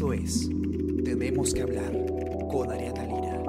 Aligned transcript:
Esto 0.00 0.14
es 0.14 0.48
Tenemos 1.04 1.52
que 1.52 1.60
hablar 1.60 1.92
con 2.50 2.72
Ariana 2.72 3.02
Lira. 3.04 3.42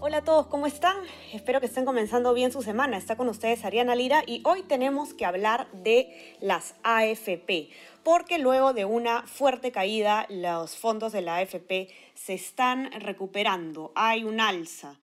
Hola 0.00 0.16
a 0.16 0.24
todos, 0.24 0.46
¿cómo 0.46 0.66
están? 0.66 0.96
Espero 1.34 1.60
que 1.60 1.66
estén 1.66 1.84
comenzando 1.84 2.32
bien 2.32 2.50
su 2.50 2.62
semana. 2.62 2.96
Está 2.96 3.16
con 3.16 3.28
ustedes 3.28 3.62
Ariana 3.66 3.94
Lira 3.94 4.22
y 4.26 4.42
hoy 4.46 4.62
tenemos 4.62 5.12
que 5.12 5.26
hablar 5.26 5.66
de 5.72 6.34
las 6.40 6.76
AFP, 6.82 7.68
porque 8.02 8.38
luego 8.38 8.72
de 8.72 8.86
una 8.86 9.24
fuerte 9.24 9.70
caída 9.70 10.24
los 10.30 10.78
fondos 10.78 11.12
de 11.12 11.20
la 11.20 11.36
AFP 11.36 11.88
se 12.14 12.32
están 12.32 12.90
recuperando. 13.02 13.92
Hay 13.94 14.24
un 14.24 14.40
alza 14.40 14.96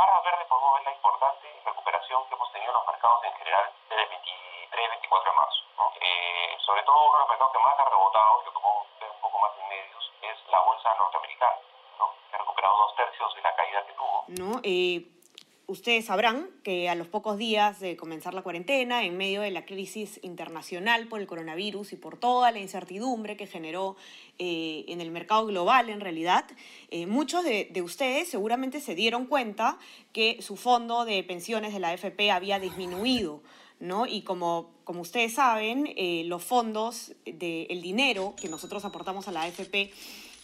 barras 0.00 0.24
verdes 0.24 0.46
podemos 0.48 0.72
ver 0.78 0.84
la 0.84 0.94
importante 0.94 1.46
recuperación 1.66 2.20
que 2.28 2.34
hemos 2.34 2.52
tenido 2.52 2.70
en 2.70 2.76
los 2.78 2.86
mercados 2.86 3.20
en 3.26 3.34
general 3.36 3.66
desde 3.90 4.04
el 4.06 4.12
23-24 5.20 5.24
de 5.24 5.36
marzo. 5.36 5.60
¿no? 5.76 5.84
Eh, 6.00 6.56
sobre 6.64 6.82
todo 6.82 6.96
uno 6.96 7.14
de 7.14 7.20
los 7.20 7.28
mercados 7.28 7.52
que 7.52 7.62
más 7.62 7.74
ha 7.78 7.84
rebotado, 7.84 8.44
que 8.44 8.50
como 8.52 8.86
ver 9.00 9.10
un 9.10 9.20
poco 9.20 9.38
más 9.40 9.52
en 9.60 9.68
medios, 9.68 10.04
es 10.22 10.36
la 10.50 10.60
bolsa 10.60 10.88
norteamericana, 10.96 11.56
¿no? 11.98 12.06
que 12.30 12.36
ha 12.36 12.38
recuperado 12.38 12.76
dos 12.78 12.96
tercios 12.96 13.34
de 13.34 13.42
la 13.42 13.54
caída 13.56 13.86
que 13.86 13.92
tuvo. 13.92 14.24
¿no? 14.28 14.60
Eh, 14.62 15.20
ustedes 15.66 16.06
sabrán 16.06 16.50
que 16.64 16.88
a 16.88 16.94
los 16.94 17.06
pocos 17.06 17.38
días 17.38 17.80
de 17.80 17.96
comenzar 17.96 18.34
la 18.34 18.42
cuarentena, 18.42 19.04
en 19.04 19.16
medio 19.16 19.40
de 19.40 19.50
la 19.50 19.64
crisis 19.64 20.18
internacional 20.22 21.06
por 21.06 21.20
el 21.20 21.26
coronavirus 21.26 21.92
y 21.92 21.96
por 21.96 22.18
toda 22.18 22.50
la 22.50 22.58
incertidumbre 22.58 23.36
que 23.36 23.46
generó 23.46 23.96
eh, 24.38 24.84
en 24.88 25.00
el 25.00 25.10
mercado 25.10 25.46
global, 25.46 25.88
en 25.88 26.00
realidad, 26.00 26.44
eh, 26.90 27.06
muchos 27.06 27.44
de, 27.44 27.68
de 27.70 27.82
ustedes 27.82 28.28
seguramente 28.28 28.80
se 28.80 28.94
dieron 28.94 29.26
cuenta 29.26 29.78
que 30.12 30.42
su 30.42 30.56
fondo 30.56 31.04
de 31.04 31.22
pensiones 31.22 31.72
de 31.72 31.78
la 31.78 31.90
AFP 31.90 32.30
había 32.32 32.58
disminuido. 32.58 33.40
¿No? 33.80 34.06
Y 34.06 34.22
como, 34.22 34.70
como 34.84 35.00
ustedes 35.00 35.34
saben, 35.34 35.92
eh, 35.96 36.22
los 36.26 36.44
fondos, 36.44 37.12
de, 37.24 37.64
el 37.70 37.82
dinero 37.82 38.34
que 38.40 38.48
nosotros 38.48 38.84
aportamos 38.84 39.26
a 39.26 39.32
la 39.32 39.42
AFP 39.42 39.90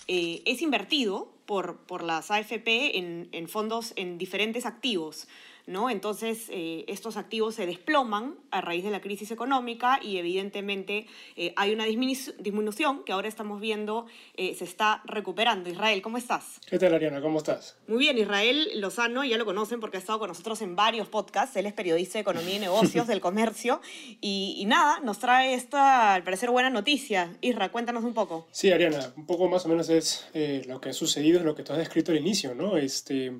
eh, 0.09 0.43
es 0.45 0.63
invertido 0.63 1.29
por, 1.47 1.79
por 1.79 2.03
las 2.03 2.31
AFP 2.31 2.99
en, 2.99 3.29
en 3.33 3.49
fondos, 3.49 3.93
en 3.97 4.19
diferentes 4.19 4.67
activos. 4.67 5.29
¿No? 5.67 5.91
Entonces, 5.91 6.47
eh, 6.51 6.85
estos 6.87 7.17
activos 7.17 7.57
se 7.57 7.67
desploman 7.67 8.37
a 8.51 8.61
raíz 8.61 8.85
de 8.85 8.91
la 8.91 9.01
crisis 9.01 9.31
económica 9.31 9.99
y 10.03 10.19
evidentemente 10.19 11.07
eh, 11.37 11.53
hay 11.57 11.73
una 11.73 11.87
disminu- 11.87 12.35
disminución 12.39 13.03
que 13.05 13.13
ahora 13.13 13.29
estamos 13.29 13.61
viendo 13.61 14.07
eh, 14.37 14.55
se 14.55 14.65
está 14.65 15.03
recuperando. 15.05 15.69
Israel, 15.69 16.03
¿cómo 16.03 16.19
estás? 16.19 16.61
¿Qué 16.69 16.79
tal, 16.79 16.95
Ariana? 16.95 17.21
¿Cómo 17.21 17.39
estás? 17.39 17.77
Muy 17.89 17.99
bien, 17.99 18.17
Israel 18.17 18.69
Lozano, 18.77 19.25
ya 19.25 19.37
lo 19.39 19.45
conocen 19.45 19.81
porque 19.81 19.97
ha 19.97 20.01
estado 20.01 20.19
con 20.21 20.29
nosotros 20.29 20.63
en 20.63 20.77
varios 20.77 21.09
podcasts. 21.09 21.57
Él 21.57 21.67
es 21.67 21.73
periodista 21.73 22.15
de 22.15 22.21
Economía 22.21 22.57
y 22.57 22.59
Negocios 22.61 23.07
del 23.09 23.21
Comercio. 23.21 23.81
Y, 24.21 24.55
y 24.59 24.65
nada, 24.67 25.01
nos 25.01 25.19
trae 25.19 25.55
esta, 25.55 26.15
al 26.15 26.23
parecer, 26.23 26.51
buena 26.51 26.71
noticia. 26.71 27.37
Isra, 27.41 27.71
cuéntanos 27.73 28.05
un 28.05 28.15
poco. 28.15 28.47
Sí, 28.53 28.71
Ariana, 28.71 29.13
un 29.17 29.27
poco 29.27 29.49
más 29.49 29.65
o 29.67 29.69
menos 29.69 29.89
es 29.89 30.29
eh, 30.33 30.63
lo 30.67 30.81
que 30.81 30.91
ha 30.91 30.93
sucedido, 30.93 31.41
es 31.41 31.45
lo 31.45 31.55
que 31.57 31.63
tú 31.65 31.73
has 31.73 31.79
descrito 31.79 32.13
al 32.13 32.19
inicio, 32.19 32.55
¿no? 32.55 32.77
Este, 32.77 33.33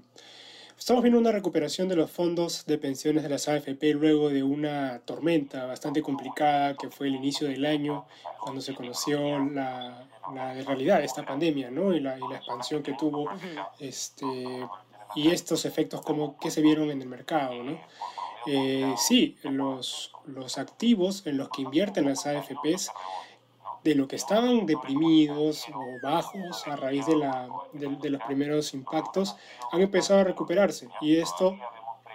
estamos 0.79 1.03
viendo 1.03 1.19
una 1.19 1.33
recuperación 1.33 1.89
de 1.89 1.97
los 1.97 2.11
fondos 2.11 2.67
de 2.67 2.79
pensiones 2.79 3.23
de 3.23 3.29
las 3.29 3.49
AFP 3.49 3.95
luego 3.95 4.29
de 4.29 4.43
una 4.43 5.01
tormenta 5.05 5.65
bastante 5.65 6.03
complicada 6.03 6.77
que 6.77 6.91
fue 6.91 7.09
el 7.09 7.15
inicio 7.15 7.49
del 7.49 7.65
año, 7.65 8.07
cuando 8.41 8.61
se 8.61 8.75
conoció 8.75 9.39
la, 9.39 10.07
la 10.35 10.55
realidad 10.63 10.99
de 10.99 11.07
esta 11.07 11.25
pandemia, 11.25 11.71
¿no? 11.71 11.95
Y 11.95 12.01
la, 12.01 12.19
y 12.19 12.29
la 12.29 12.37
expansión 12.37 12.83
que 12.83 12.93
tuvo, 12.93 13.29
este, 13.79 14.27
y 15.15 15.29
estos 15.31 15.65
efectos 15.65 16.03
como 16.03 16.39
que 16.39 16.51
se 16.51 16.61
vieron 16.61 16.91
en 16.91 17.01
el 17.01 17.09
mercado, 17.09 17.63
¿no? 17.63 17.81
Eh, 18.47 18.95
sí, 18.97 19.37
los, 19.43 20.13
los 20.27 20.57
activos 20.59 21.27
en 21.27 21.37
los 21.37 21.49
que 21.49 21.63
invierten 21.63 22.05
las 22.05 22.27
AFPs 22.27 22.93
de 23.87 23.95
lo 23.95 24.09
que 24.09 24.17
estaban 24.17 24.67
deprimidos 24.67 25.65
o 25.73 25.81
bajos 26.03 26.67
a 26.67 26.75
raíz 26.75 27.07
de, 27.07 27.15
la, 27.15 27.49
de, 27.73 28.11
los 28.11 28.21
primeros 28.25 28.75
impactos, 28.75 29.37
han 29.71 29.81
empezado 29.81 30.21
a 30.21 30.25
recuperarse. 30.25 30.89
Y 31.01 31.19
esto 31.19 31.57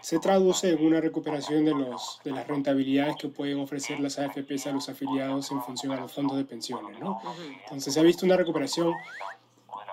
se 0.01 0.19
traduce 0.19 0.71
en 0.71 0.85
una 0.85 0.99
recuperación 0.99 1.63
de, 1.63 1.73
los, 1.73 2.19
de 2.25 2.31
las 2.31 2.45
rentabilidades 2.45 3.15
que 3.15 3.29
pueden 3.29 3.57
ofrecer 3.61 4.01
las 4.01 4.19
AFPs 4.19 4.67
a 4.67 4.73
los 4.73 4.89
afiliados 4.89 5.49
en 5.51 5.61
función 5.61 5.93
a 5.93 6.01
los 6.01 6.11
fondos 6.11 6.35
de 6.35 6.43
pensiones. 6.43 6.99
¿no? 6.99 7.21
Entonces 7.63 7.93
se 7.93 7.99
ha 8.01 8.03
visto 8.03 8.25
una 8.25 8.35
recuperación 8.35 8.93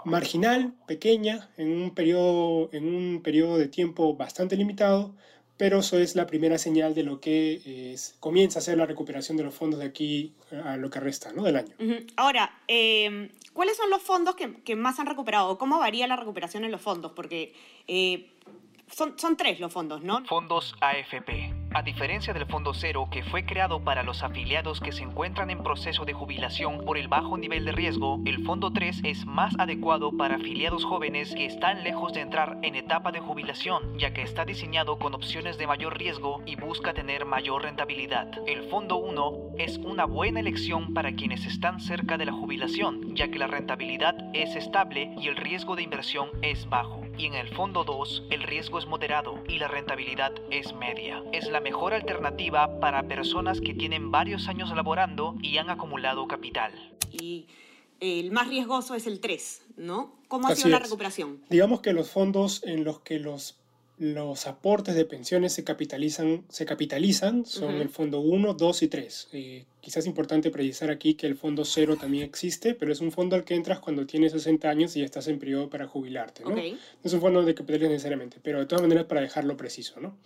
marginal, 0.05 0.73
pequeña, 0.89 1.49
en 1.59 1.71
un 1.81 1.95
periodo, 1.95 2.71
en 2.73 2.93
un 2.93 3.23
periodo 3.23 3.57
de 3.57 3.69
tiempo 3.69 4.17
bastante 4.17 4.57
limitado, 4.57 5.15
pero 5.59 5.81
eso 5.81 5.99
es 5.99 6.15
la 6.15 6.27
primera 6.27 6.57
señal 6.57 6.95
de 6.95 7.03
lo 7.03 7.21
que 7.21 7.93
es, 7.93 8.17
comienza 8.21 8.61
a 8.61 8.63
ser 8.63 8.79
la 8.79 8.87
recuperación 8.87 9.37
de 9.37 9.45
los 9.45 9.55
fondos 9.55 9.81
de 9.81 9.87
aquí 9.87 10.33
a 10.65 10.77
lo 10.77 10.89
que 10.89 11.01
resta 11.01 11.33
¿no? 11.33 11.43
del 11.43 11.57
año. 11.57 11.75
Uh 11.79 11.83
-huh. 11.83 12.13
Ahora, 12.17 12.59
eh, 12.69 13.29
¿cuáles 13.53 13.77
son 13.77 13.91
los 13.91 14.01
fondos 14.01 14.37
que, 14.37 14.55
que, 14.63 14.77
más 14.77 14.99
han 15.01 15.07
recuperado? 15.07 15.59
¿Cómo 15.59 15.79
varía 15.79 16.07
la 16.07 16.17
recuperación 16.17 16.65
en 16.65 16.71
los 16.71 16.81
fondos? 16.81 17.13
Porque 17.13 17.53
eh, 17.89 18.31
son, 18.91 19.19
son 19.19 19.37
tres 19.37 19.61
los 19.61 19.73
fondos, 19.73 20.03
¿no? 20.03 20.25
Fondos 20.27 20.75
AFP. 20.81 21.58
A 21.75 21.83
diferencia 21.83 22.33
del 22.33 22.47
Fondo 22.47 22.73
Cero, 22.73 23.09
que 23.11 23.23
fue 23.23 23.45
creado 23.45 23.85
para 23.85 24.03
los 24.03 24.23
afiliados 24.23 24.81
que 24.81 24.91
se 24.91 25.03
encuentran 25.03 25.51
en 25.51 25.63
proceso 25.63 26.07
de 26.07 26.15
jubilación 26.15 26.85
por 26.87 26.97
el 26.97 27.09
bajo 27.09 27.37
nivel 27.37 27.67
de 27.67 27.73
riesgo, 27.73 28.21
el 28.25 28.43
Fondo 28.45 28.73
3 28.73 29.03
es 29.05 29.27
más 29.27 29.55
adecuado 29.59 30.17
para 30.17 30.37
afiliados 30.37 30.87
jóvenes 30.87 31.35
que 31.35 31.45
están 31.45 31.85
lejos 31.85 32.15
de 32.15 32.23
entrar 32.23 32.57
en 32.63 32.75
etapa 32.75 33.13
de 33.13 33.21
jubilación, 33.21 33.99
ya 33.99 34.15
que 34.15 34.23
está 34.23 34.47
diseñado 34.47 34.99
con 34.99 35.15
opciones 35.15 35.59
de 35.59 35.67
mayor 35.67 35.99
riesgo 35.99 36.43
y 36.47 36.57
busca 36.57 36.95
tener 36.95 37.27
mayor 37.27 37.63
rentabilidad. 37.63 38.29
El 38.47 38.63
Fondo 38.71 38.97
1 38.97 39.51
es 39.59 39.77
una 39.77 40.07
buena 40.07 40.41
elección 40.41 40.95
para 40.95 41.13
quienes 41.13 41.45
están 41.45 41.81
cerca 41.81 42.17
de 42.17 42.25
la 42.25 42.33
jubilación, 42.33 43.15
ya 43.15 43.31
que 43.31 43.39
la 43.39 43.47
rentabilidad 43.47 44.17
es 44.33 44.57
estable 44.57 45.13
y 45.21 45.29
el 45.29 45.37
riesgo 45.37 45.77
de 45.77 45.83
inversión 45.83 46.31
es 46.41 46.67
bajo. 46.67 47.08
Y 47.19 47.27
en 47.27 47.35
el 47.35 47.49
Fondo 47.49 47.83
2, 47.83 48.29
el 48.31 48.45
riesgo 48.45 48.79
es 48.79 48.87
moderado 48.87 49.43
y 49.49 49.59
la 49.59 49.67
rentabilidad 49.67 50.33
es 50.53 50.73
media. 50.73 51.21
Es 51.33 51.51
la 51.51 51.59
mejor 51.59 51.93
alternativa 51.93 52.79
para 52.79 53.03
personas 53.09 53.61
que 53.61 53.75
tienen 53.75 54.13
varios 54.13 54.47
años 54.47 54.71
laborando 54.71 55.35
y 55.43 55.59
han 55.59 55.69
acumulado 55.69 56.29
capital. 56.29 56.73
Y 57.11 57.49
el 57.99 58.31
más 58.31 58.47
riesgoso 58.47 58.95
es 58.95 59.09
el 59.09 59.19
3, 59.19 59.63
¿no? 59.79 60.15
¿Cómo 60.29 60.47
ha 60.47 60.55
sido 60.55 60.69
la 60.69 60.79
recuperación? 60.79 61.43
Digamos 61.51 61.81
que 61.81 61.93
los 61.93 62.09
fondos 62.09 62.63
en 62.63 62.85
los 62.85 63.01
que 63.01 63.19
los 63.19 63.57
los 63.99 64.47
aportes 64.47 64.95
de 64.95 65.05
pensiones 65.05 65.53
se 65.53 65.65
capitalizan, 65.65 66.45
se 66.49 66.65
capitalizan 66.65 67.45
son 67.45 67.75
uh 67.75 67.79
-huh. 67.79 67.83
el 67.83 67.89
fondo 67.89 68.21
1, 68.21 68.55
2 68.55 68.83
y 68.83 68.89
3. 68.89 69.29
Eh, 69.33 69.65
quizás 69.81 70.05
es 70.05 70.07
importante 70.07 70.51
precisar 70.51 70.91
aquí 70.91 71.15
que 71.15 71.27
el 71.27 71.37
fondo 71.37 71.65
0 71.65 71.97
también 72.01 72.25
existe, 72.25 72.75
pero 72.75 72.93
es 72.93 73.01
un 73.01 73.11
fondo 73.11 73.37
al 73.37 73.45
que 73.45 73.55
entras 73.55 73.81
cuando 73.81 74.07
tienes 74.07 74.33
60 74.33 74.69
años 74.69 74.97
y 74.97 75.01
ya 75.01 75.05
estás 75.05 75.29
en 75.29 75.39
periodo 75.39 75.69
para 75.69 75.87
jubilarte. 75.87 76.45
¿no? 76.45 76.51
Okay. 76.51 76.73
no 76.73 76.79
es 77.05 77.13
un 77.13 77.21
fondo 77.21 77.43
de 77.43 77.55
capitalizas 77.55 77.91
necesariamente, 77.91 78.39
pero 78.43 78.61
de 78.61 78.67
todas 78.67 78.83
maneras 78.83 79.07
para 79.07 79.21
dejarlo 79.21 79.57
preciso. 79.57 80.01
¿no? 80.01 80.17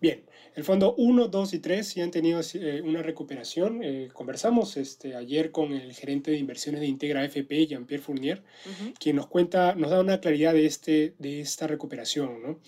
Bien, 0.00 0.22
el 0.54 0.64
fondo 0.64 0.94
1, 0.96 1.28
2 1.28 1.54
y 1.54 1.58
3 1.58 1.86
sí 1.86 2.00
han 2.00 2.10
tenido 2.10 2.40
eh, 2.54 2.82
una 2.82 3.02
recuperación. 3.02 3.82
Eh, 3.82 4.08
conversamos 4.12 4.76
este, 4.76 5.14
ayer 5.14 5.50
con 5.50 5.72
el 5.72 5.92
gerente 5.94 6.30
de 6.30 6.38
inversiones 6.38 6.80
de 6.80 6.86
Integra 6.86 7.24
FP, 7.24 7.66
Jean-Pierre 7.66 8.02
Fournier, 8.02 8.42
uh 8.66 8.68
-huh. 8.70 8.94
quien 8.98 9.16
nos 9.16 9.26
cuenta, 9.26 9.74
nos 9.74 9.90
da 9.90 10.00
una 10.00 10.20
claridad 10.20 10.52
de, 10.54 10.66
este, 10.66 11.14
de 11.18 11.40
esta 11.40 11.66
recuperación. 11.66 12.42
¿no? 12.42 12.58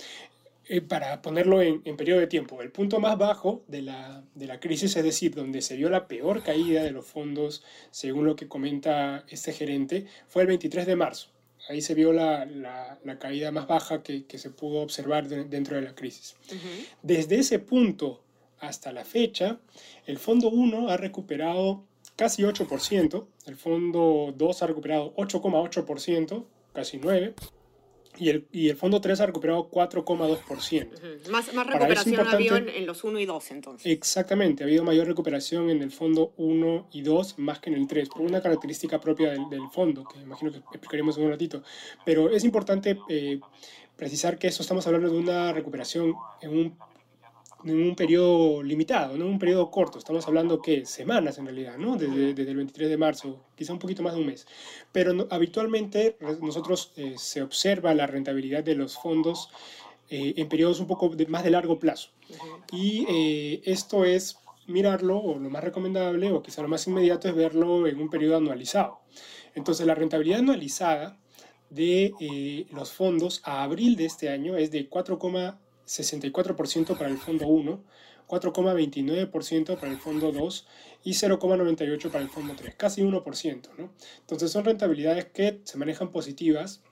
Eh, 0.71 0.83
para 0.83 1.23
ponerlo 1.23 1.63
en, 1.63 1.81
en, 1.87 1.97
periodo 1.97 2.21
de 2.21 2.27
tiempo, 2.27 2.61
el 2.61 2.71
punto 2.71 3.01
más 3.01 3.17
bajo 3.17 3.65
de 3.69 3.81
la, 3.81 4.23
de 4.35 4.47
la, 4.47 4.61
crisis, 4.61 4.95
es 4.97 5.03
decir, 5.03 5.35
donde 5.35 5.63
se 5.63 5.77
vio 5.77 5.89
la 5.89 6.07
peor 6.07 6.43
caída 6.43 6.83
de 6.83 6.91
los 6.91 7.07
fondos, 7.07 7.65
según 7.91 8.27
lo 8.27 8.37
que 8.37 8.49
comenta 8.49 9.25
este 9.29 9.55
gerente, 9.55 10.05
fue 10.27 10.43
el 10.43 10.49
23 10.49 10.87
de 10.87 10.95
marzo. 10.95 11.31
Ahí 11.71 11.81
se 11.81 11.95
vio 11.95 12.13
la, 12.13 12.45
la, 12.45 12.99
la 13.03 13.19
caída 13.19 13.51
más 13.51 13.67
baja 13.67 14.03
que, 14.03 14.27
que, 14.27 14.37
se 14.37 14.51
pudo 14.51 14.81
observar 14.81 15.27
de, 15.27 15.45
dentro 15.45 15.77
de 15.77 15.83
la 15.83 15.95
crisis. 15.95 16.37
Uh 16.51 16.55
-huh. 16.55 16.87
Desde 17.03 17.37
ese 17.37 17.59
punto 17.59 18.23
hasta 18.61 18.93
la 18.93 19.05
fecha, 19.05 19.59
el 20.05 20.19
fondo 20.19 20.51
1 20.51 20.91
ha 20.91 20.99
recuperado 20.99 21.85
casi 22.17 22.43
8%, 22.43 23.27
el 23.47 23.57
fondo 23.57 24.35
2 24.37 24.63
ha 24.63 24.67
recuperado 24.67 25.15
8,8%, 25.17 26.45
casi 26.75 26.99
9%, 26.99 27.35
y 28.19 28.29
el, 28.31 28.47
y 28.53 28.69
el 28.69 28.77
fondo 28.77 29.01
3 29.01 29.21
ha 29.21 29.27
recuperado 29.27 29.71
4,2%. 29.71 30.87
Uh 30.87 30.91
-huh. 30.91 31.29
Más, 31.31 31.53
más 31.55 31.67
recuperación 31.67 32.27
ha 32.27 32.33
habido 32.33 32.57
en, 32.57 32.69
en, 32.69 32.87
los 32.87 33.05
1 33.05 33.19
y 33.21 33.27
2 33.27 33.51
entonces. 33.51 33.93
Exactamente, 33.93 34.63
ha 34.63 34.67
habido 34.67 34.85
mayor 34.85 35.07
recuperación 35.07 35.71
en 35.71 35.83
el 35.83 35.91
fondo 35.91 36.33
1 36.37 36.89
y 36.93 37.03
2 37.03 37.39
más 37.39 37.61
que 37.61 37.71
en 37.71 37.77
el 37.77 37.87
3, 37.87 38.09
por 38.09 38.23
una 38.23 38.41
característica 38.41 39.01
propia 39.01 39.31
del, 39.31 39.49
del 39.49 39.69
fondo, 39.73 40.05
que 40.05 40.21
imagino 40.21 40.51
que 40.51 40.59
explicaremos 40.59 41.17
en 41.19 41.25
un 41.25 41.31
ratito. 41.31 41.63
Pero 42.05 42.31
es 42.31 42.45
importante 42.45 42.99
eh, 43.09 43.41
precisar 43.97 44.39
que 44.39 44.49
eso 44.49 44.63
estamos 44.63 44.87
hablando 44.87 45.11
de 45.11 45.19
una 45.19 45.53
recuperación 45.53 46.15
en 46.41 46.51
un 46.51 46.79
en 47.65 47.83
un 47.83 47.97
periodo 47.97 48.63
limitado, 48.63 49.17
no 49.17 49.27
un 49.27 49.39
periodo 49.39 49.71
corto, 49.71 49.99
estamos 49.99 50.27
hablando 50.29 50.63
que 50.63 50.87
semanas 50.87 51.39
en 51.39 51.47
realidad, 51.47 51.77
¿no? 51.77 51.97
Desde, 51.97 52.35
desde, 52.35 52.51
el 52.51 52.57
23 52.57 52.89
de 52.89 52.97
marzo, 52.97 53.45
quizá 53.57 53.73
un 53.73 53.79
poquito 53.79 54.03
más 54.03 54.15
de 54.15 54.21
un 54.21 54.27
mes. 54.27 54.47
Pero 54.93 55.13
no, 55.13 55.27
habitualmente 55.31 56.17
nosotros 56.41 56.93
eh, 56.97 57.15
se 57.17 57.43
observa 57.43 57.95
la 57.95 58.07
rentabilidad 58.07 58.63
de 58.63 58.75
los 58.75 58.97
fondos 58.97 59.51
eh, 60.11 60.35
en 60.37 60.49
periodos 60.49 60.81
un 60.81 60.87
poco 60.87 61.11
de, 61.11 61.27
más 61.27 61.45
de 61.45 61.51
largo 61.51 61.79
plazo. 61.79 62.11
Y 62.73 63.05
eh, 63.09 63.61
esto 63.65 64.05
es 64.05 64.39
mirarlo, 64.67 65.19
o 65.19 65.39
lo 65.39 65.51
más 65.51 65.65
recomendable, 65.65 66.31
o 66.31 66.43
quizá 66.43 66.63
lo 66.63 66.69
más 66.69 66.87
inmediato, 66.87 67.29
es 67.29 67.35
verlo 67.35 67.87
en 67.87 68.01
un 68.01 68.09
periodo 68.09 68.37
anualizado. 68.37 69.01
Entonces, 69.55 69.87
la 69.87 69.95
rentabilidad 69.95 70.41
anualizada 70.41 71.19
de 71.71 72.15
eh, 72.21 72.67
los 72.73 72.93
fondos 72.93 73.43
a 73.45 73.63
abril 73.63 73.97
de 73.97 74.07
este 74.07 74.31
año 74.31 74.57
es 74.57 74.71
de 74.71 74.89
4,64% 75.89 76.97
para 76.97 77.11
el 77.11 77.19
fondo 77.19 77.47
1, 77.47 77.85
4,29% 78.27 79.79
para 79.79 79.91
el 79.91 79.99
fondo 79.99 80.33
2 80.33 80.67
y 81.05 81.13
0,98% 81.13 82.11
para 82.11 82.23
el 82.23 82.31
fondo 82.31 82.55
3, 82.55 82.75
casi 82.77 83.03
1%. 83.03 83.69
¿no? 83.79 83.91
Entonces 84.21 84.51
son 84.51 84.65
rentabilidades 84.65 85.27
que 85.27 85.61
se 85.65 85.79
manejan 85.79 86.13
positivas, 86.13 86.83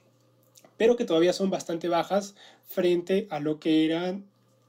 pero 0.76 0.96
que 0.96 1.04
todavía 1.04 1.32
son 1.32 1.50
bastante 1.50 1.88
bajas 1.88 2.34
frente 2.64 3.26
a 3.30 3.40
lo 3.40 3.60
que 3.60 3.84
eran 3.84 4.26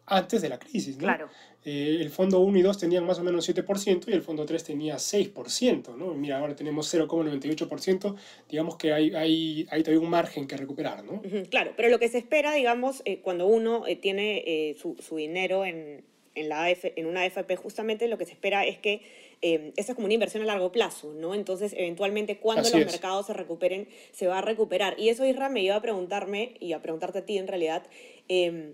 antes 0.07 0.41
de 0.41 0.49
la 0.49 0.57
crisis. 0.57 0.97
¿no? 0.97 1.03
Claro. 1.03 1.29
Eh, 1.63 1.97
el 1.99 2.09
fondo 2.09 2.39
1 2.39 2.57
y 2.57 2.61
2 2.61 2.77
tenían 2.77 3.05
más 3.05 3.19
o 3.19 3.23
menos 3.23 3.47
7% 3.47 4.07
y 4.07 4.13
el 4.13 4.21
fondo 4.21 4.45
3 4.45 4.63
tenía 4.63 4.95
6%. 4.95 5.95
¿no? 5.95 6.13
Mira, 6.13 6.39
ahora 6.39 6.55
tenemos 6.55 6.93
0,98%. 6.93 8.15
Digamos 8.49 8.77
que 8.77 8.93
hay, 8.93 9.13
hay, 9.13 9.67
hay 9.69 9.83
todavía 9.83 10.03
un 10.03 10.09
margen 10.09 10.47
que 10.47 10.57
recuperar. 10.57 11.03
¿no? 11.03 11.21
Claro, 11.49 11.73
pero 11.75 11.89
lo 11.89 11.99
que 11.99 12.09
se 12.09 12.17
espera, 12.17 12.53
digamos, 12.53 13.01
eh, 13.05 13.19
cuando 13.21 13.47
uno 13.47 13.85
eh, 13.85 13.95
tiene 13.95 14.43
eh, 14.45 14.75
su, 14.79 14.95
su 14.99 15.17
dinero 15.17 15.65
en, 15.65 16.03
en, 16.35 16.49
la 16.49 16.65
AF, 16.65 16.85
en 16.95 17.05
una 17.05 17.23
AFP, 17.23 17.55
justamente 17.57 18.07
lo 18.07 18.17
que 18.17 18.25
se 18.25 18.31
espera 18.31 18.65
es 18.65 18.77
que 18.79 19.01
eh, 19.41 19.73
esta 19.75 19.91
es 19.91 19.95
como 19.95 20.05
una 20.05 20.13
inversión 20.15 20.41
a 20.43 20.45
largo 20.47 20.71
plazo, 20.71 21.13
¿no? 21.13 21.35
Entonces, 21.35 21.73
eventualmente, 21.77 22.37
cuando 22.37 22.61
Así 22.63 22.71
los 22.71 22.87
es. 22.87 22.91
mercados 22.93 23.27
se 23.27 23.33
recuperen, 23.33 23.87
se 24.11 24.27
va 24.27 24.39
a 24.39 24.41
recuperar. 24.41 24.99
Y 24.99 25.09
eso, 25.09 25.25
Isra, 25.25 25.49
me 25.49 25.61
lleva 25.61 25.75
a 25.75 25.81
preguntarme, 25.81 26.55
y 26.59 26.73
a 26.73 26.81
preguntarte 26.81 27.19
a 27.19 27.25
ti 27.25 27.37
en 27.37 27.47
realidad, 27.47 27.83
eh, 28.29 28.73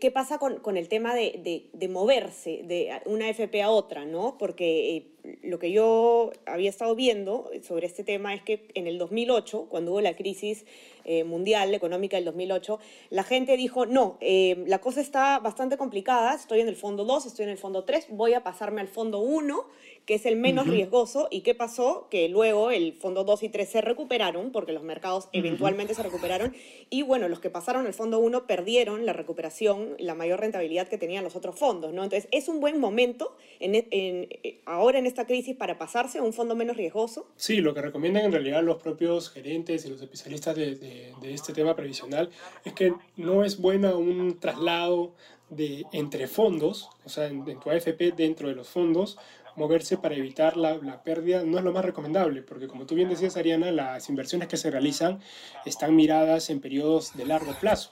¿Qué, 0.00 0.10
pasa 0.10 0.38
con, 0.38 0.58
con 0.60 0.76
el 0.76 0.88
tema 0.88 1.14
de, 1.14 1.40
de- 1.42 1.70
de 1.72 1.88
moverse 1.88 2.62
de 2.64 2.90
una 3.06 3.28
FP 3.28 3.62
a 3.62 3.70
otra, 3.70 4.04
no? 4.04 4.36
Porque 4.38 4.96
eh, 4.96 5.06
lo 5.42 5.58
que 5.58 5.70
yo 5.72 6.32
había 6.46 6.70
estado 6.70 6.94
viendo 6.94 7.50
sobre 7.66 7.86
este 7.86 8.04
tema 8.04 8.34
es 8.34 8.42
que 8.42 8.66
en 8.74 8.86
el 8.86 8.98
2008, 8.98 9.66
cuando 9.68 9.92
hubo 9.92 10.00
la 10.00 10.14
crisis 10.16 10.64
eh, 11.04 11.24
mundial 11.24 11.74
económica 11.74 12.16
del 12.16 12.24
2008, 12.26 12.78
la 13.10 13.22
gente 13.24 13.56
dijo, 13.56 13.86
no, 13.86 14.18
eh, 14.20 14.62
la 14.66 14.80
cosa 14.80 15.00
está 15.00 15.38
bastante 15.38 15.76
complicada, 15.76 16.34
estoy 16.34 16.60
en 16.60 16.68
el 16.68 16.76
fondo 16.76 17.04
2, 17.04 17.26
estoy 17.26 17.44
en 17.44 17.50
el 17.50 17.58
fondo 17.58 17.84
3, 17.84 18.08
voy 18.10 18.34
a 18.34 18.42
pasarme 18.42 18.80
al 18.80 18.88
fondo 18.88 19.18
1, 19.20 19.64
que 20.04 20.14
es 20.14 20.26
el 20.26 20.36
menos 20.36 20.66
riesgoso. 20.66 21.28
¿Y 21.30 21.40
qué 21.42 21.54
pasó? 21.54 22.08
Que 22.10 22.28
luego 22.28 22.70
el 22.70 22.92
fondo 22.94 23.24
2 23.24 23.42
y 23.42 23.48
3 23.48 23.68
se 23.68 23.80
recuperaron, 23.80 24.52
porque 24.52 24.72
los 24.72 24.82
mercados 24.82 25.28
eventualmente 25.32 25.94
se 25.94 26.02
recuperaron, 26.02 26.54
y 26.90 27.02
bueno, 27.02 27.28
los 27.28 27.40
que 27.40 27.50
pasaron 27.50 27.86
al 27.86 27.94
fondo 27.94 28.18
1 28.18 28.46
perdieron 28.46 29.04
la 29.06 29.12
recuperación, 29.14 29.94
la 29.98 30.14
mayor 30.14 30.40
rentabilidad 30.40 30.88
que 30.88 30.98
tenían 30.98 31.24
los 31.24 31.36
otros 31.36 31.58
fondos, 31.58 31.92
¿no? 31.94 32.04
Entonces, 32.04 32.28
es 32.32 32.48
un 32.48 32.60
buen 32.60 32.78
momento 32.80 33.34
en, 33.60 33.74
en- 33.74 33.86
eh, 33.90 34.60
ahora 34.66 34.98
en 34.98 35.06
esta 35.18 35.26
crisis 35.26 35.56
para 35.56 35.76
pasarse 35.76 36.18
a 36.18 36.22
un 36.22 36.32
fondo 36.32 36.54
menos 36.54 36.76
riesgoso. 36.76 37.26
Sí, 37.34 37.56
lo 37.56 37.74
que 37.74 37.82
recomiendan 37.82 38.24
en 38.26 38.30
realidad 38.32 38.62
los 38.62 38.80
propios 38.80 39.30
gerentes 39.30 39.84
y 39.84 39.88
los 39.90 40.00
especialistas 40.00 40.54
de, 40.54 40.76
de- 40.76 41.12
de 41.20 41.34
este 41.34 41.52
tema 41.52 41.74
previsional 41.74 42.30
es 42.64 42.72
que 42.72 42.92
no 43.16 43.42
es 43.44 43.60
buena 43.60 43.96
un 43.96 44.38
traslado 44.38 45.14
de 45.50 45.84
entre 45.92 46.28
fondos, 46.28 46.88
o 47.04 47.08
sea, 47.08 47.26
en, 47.26 47.48
en 47.48 47.58
tu 47.58 47.68
AFP 47.68 48.12
dentro 48.12 48.48
de 48.48 48.54
los 48.54 48.68
fondos, 48.68 49.18
moverse 49.56 49.96
para 49.98 50.14
evitar 50.14 50.56
la, 50.56 50.76
la 50.76 51.02
pérdida 51.02 51.42
no 51.42 51.58
es 51.58 51.64
lo 51.64 51.72
más 51.72 51.84
recomendable, 51.84 52.42
porque 52.42 52.68
como 52.68 52.86
tú 52.86 52.94
bien 52.94 53.08
decías, 53.08 53.36
Ariana, 53.36 53.72
las 53.72 54.08
inversiones 54.08 54.46
que 54.46 54.56
se 54.56 54.70
realizan 54.70 55.18
están 55.66 55.96
miradas 55.96 56.48
en 56.50 56.60
periodos 56.60 57.16
de 57.16 57.26
largo 57.26 57.54
plazo. 57.60 57.90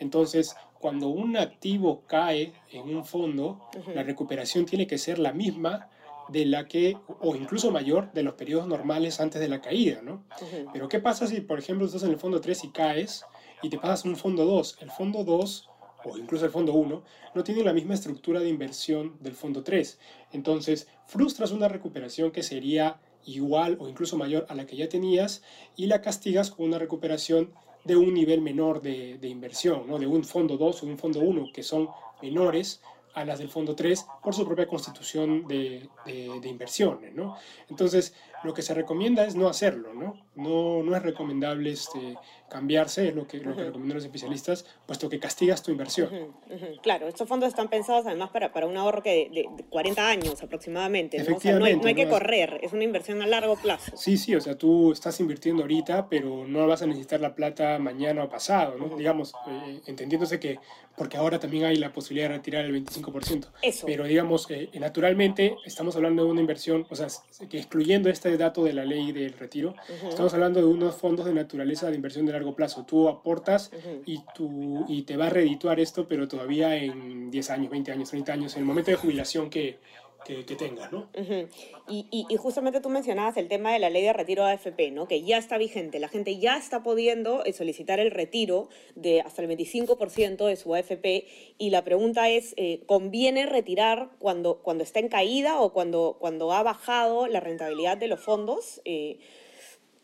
Entonces, 0.00 0.56
cuando 0.80 1.06
un 1.06 1.36
activo 1.36 2.02
cae 2.08 2.52
en 2.72 2.88
un 2.96 3.04
fondo, 3.04 3.60
la 3.94 4.02
recuperación 4.02 4.66
tiene 4.66 4.88
que 4.88 4.98
ser 4.98 5.20
la 5.20 5.32
misma 5.32 5.88
de 6.28 6.46
la 6.46 6.66
que, 6.66 6.96
o 7.20 7.36
incluso 7.36 7.70
mayor, 7.70 8.12
de 8.12 8.22
los 8.22 8.34
periodos 8.34 8.66
normales 8.66 9.20
antes 9.20 9.40
de 9.40 9.48
la 9.48 9.60
caída, 9.60 10.00
¿no? 10.02 10.24
Pero 10.72 10.88
¿qué 10.88 11.00
pasa 11.00 11.26
si, 11.26 11.40
por 11.40 11.58
ejemplo, 11.58 11.86
estás 11.86 12.02
en 12.02 12.10
el 12.10 12.18
fondo 12.18 12.40
3 12.40 12.64
y 12.64 12.68
caes 12.70 13.24
y 13.62 13.68
te 13.68 13.78
pasas 13.78 14.04
un 14.04 14.16
fondo 14.16 14.44
2? 14.44 14.78
El 14.80 14.90
fondo 14.90 15.24
2 15.24 15.68
o 16.04 16.18
incluso 16.18 16.44
el 16.44 16.50
fondo 16.50 16.72
1 16.72 17.02
no 17.34 17.44
tiene 17.44 17.64
la 17.64 17.72
misma 17.72 17.94
estructura 17.94 18.40
de 18.40 18.48
inversión 18.48 19.16
del 19.20 19.34
fondo 19.34 19.62
3. 19.62 19.98
Entonces, 20.32 20.88
frustras 21.06 21.50
una 21.50 21.68
recuperación 21.68 22.30
que 22.30 22.42
sería 22.42 23.00
igual 23.26 23.78
o 23.80 23.88
incluso 23.88 24.16
mayor 24.16 24.46
a 24.48 24.54
la 24.54 24.66
que 24.66 24.76
ya 24.76 24.88
tenías 24.88 25.42
y 25.76 25.86
la 25.86 26.02
castigas 26.02 26.50
con 26.50 26.66
una 26.66 26.78
recuperación 26.78 27.52
de 27.84 27.96
un 27.96 28.14
nivel 28.14 28.40
menor 28.40 28.80
de, 28.80 29.18
de 29.18 29.28
inversión, 29.28 29.86
¿no? 29.86 29.98
de 29.98 30.06
un 30.06 30.24
fondo 30.24 30.56
2 30.56 30.82
o 30.82 30.86
un 30.86 30.98
fondo 30.98 31.20
1, 31.20 31.50
que 31.52 31.62
son 31.62 31.88
menores 32.22 32.80
a 33.14 33.24
las 33.24 33.38
del 33.38 33.48
fondo 33.48 33.74
3 33.76 34.06
por 34.22 34.34
su 34.34 34.44
propia 34.44 34.66
constitución 34.66 35.46
de, 35.46 35.88
de- 36.04 36.40
de 36.40 36.48
inversiones. 36.48 37.14
¿no? 37.14 37.36
Entonces, 37.68 38.14
lo 38.44 38.54
que 38.54 38.62
se 38.62 38.74
recomienda 38.74 39.24
es 39.24 39.34
no 39.34 39.48
hacerlo, 39.48 39.94
¿no? 39.94 40.22
No, 40.34 40.82
no 40.82 40.96
es 40.96 41.02
recomendable 41.02 41.70
este, 41.70 42.16
cambiarse, 42.48 43.08
es 43.08 43.14
lo 43.14 43.26
que, 43.26 43.38
lo 43.38 43.56
que 43.56 43.64
recomiendan 43.64 43.96
los 43.96 44.04
especialistas, 44.04 44.66
puesto 44.86 45.08
que 45.08 45.18
castigas 45.18 45.62
tu 45.62 45.70
inversión. 45.70 46.34
Claro, 46.82 47.08
estos 47.08 47.28
fondos 47.28 47.48
están 47.48 47.68
pensados 47.68 48.06
además 48.06 48.30
para, 48.30 48.52
para 48.52 48.66
un 48.66 48.76
ahorro 48.76 49.02
que 49.02 49.28
de, 49.32 49.46
de 49.56 49.64
40 49.64 50.08
años 50.08 50.42
aproximadamente. 50.42 51.18
¿no? 51.22 51.36
O 51.36 51.40
sea, 51.40 51.58
no 51.58 51.64
hay, 51.64 51.76
no 51.76 51.86
hay 51.86 51.94
que 51.94 52.08
correr, 52.08 52.60
es 52.62 52.72
una 52.72 52.84
inversión 52.84 53.22
a 53.22 53.26
largo 53.26 53.56
plazo. 53.56 53.96
Sí, 53.96 54.16
sí, 54.16 54.34
o 54.34 54.40
sea, 54.40 54.56
tú 54.56 54.92
estás 54.92 55.18
invirtiendo 55.20 55.62
ahorita, 55.62 56.08
pero 56.08 56.46
no 56.46 56.66
vas 56.66 56.82
a 56.82 56.86
necesitar 56.86 57.20
la 57.20 57.34
plata 57.34 57.78
mañana 57.78 58.24
o 58.24 58.28
pasado, 58.28 58.76
¿no? 58.76 58.96
Digamos, 58.96 59.32
eh, 59.48 59.80
entendiéndose 59.86 60.38
que, 60.38 60.58
porque 60.96 61.16
ahora 61.16 61.38
también 61.38 61.64
hay 61.64 61.76
la 61.76 61.92
posibilidad 61.92 62.28
de 62.28 62.36
retirar 62.36 62.64
el 62.64 62.84
25%. 62.84 63.48
Eso. 63.62 63.86
Pero 63.86 64.04
digamos, 64.04 64.50
eh, 64.50 64.70
naturalmente 64.74 65.56
estamos 65.64 65.96
hablando 65.96 66.24
de 66.24 66.30
una 66.30 66.40
inversión, 66.40 66.86
o 66.90 66.94
sea, 66.96 67.08
que 67.48 67.58
excluyendo 67.58 68.10
dato 68.38 68.64
de 68.64 68.72
la 68.72 68.84
ley 68.84 69.12
del 69.12 69.32
retiro, 69.32 69.74
estamos 70.08 70.34
hablando 70.34 70.60
de 70.60 70.66
unos 70.66 70.94
fondos 70.94 71.26
de 71.26 71.34
naturaleza 71.34 71.88
de 71.88 71.96
inversión 71.96 72.26
de 72.26 72.32
largo 72.32 72.54
plazo. 72.54 72.84
Tú 72.84 73.08
aportas 73.08 73.70
y, 74.06 74.22
tú, 74.34 74.84
y 74.88 75.02
te 75.02 75.16
va 75.16 75.26
a 75.26 75.30
redituar 75.30 75.80
esto, 75.80 76.06
pero 76.08 76.28
todavía 76.28 76.76
en 76.76 77.30
10 77.30 77.50
años, 77.50 77.70
20 77.70 77.92
años, 77.92 78.10
30 78.10 78.32
años, 78.32 78.54
en 78.54 78.60
el 78.60 78.66
momento 78.66 78.90
de 78.90 78.96
jubilación 78.96 79.50
que, 79.50 79.78
que, 80.24 80.44
que 80.44 80.56
tengas, 80.56 80.90
¿no? 80.92 81.08
Ujú. 81.18 81.48
Y, 81.88 82.06
y- 82.10 82.26
y 82.28 82.36
justamente 82.36 82.80
tú 82.80 82.88
mencionabas 82.88 83.36
el 83.36 83.48
tema 83.48 83.72
de 83.72 83.78
la 83.78 83.90
ley 83.90 84.02
de 84.02 84.12
retiro 84.12 84.44
AFP, 84.44 84.90
¿no? 84.90 85.06
que 85.06 85.22
ya 85.22 85.38
está 85.38 85.58
vigente. 85.58 85.98
La 86.00 86.08
gente 86.08 86.38
ya 86.38 86.56
está 86.56 86.82
pudiendo 86.82 87.44
eh, 87.44 87.52
solicitar 87.52 88.00
el 88.00 88.10
retiro 88.10 88.68
de 88.94 89.20
hasta 89.20 89.42
el 89.42 89.48
25% 89.48 90.46
de 90.46 90.56
su 90.56 90.74
AFP. 90.74 91.26
Y 91.58 91.70
la 91.70 91.84
pregunta 91.84 92.28
es, 92.30 92.54
eh, 92.56 92.80
¿conviene 92.86 93.46
retirar 93.46 94.10
cuando, 94.18 94.58
cuando 94.62 94.82
está 94.82 94.98
en 95.00 95.08
caída 95.08 95.60
o 95.60 95.72
cuando, 95.72 96.16
cuando 96.18 96.52
ha 96.52 96.62
bajado 96.62 97.26
la 97.26 97.40
rentabilidad 97.40 97.96
de 97.96 98.08
los 98.08 98.20
fondos? 98.20 98.80
Eh, 98.84 99.18